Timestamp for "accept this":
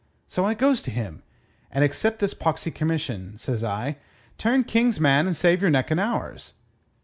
1.83-2.33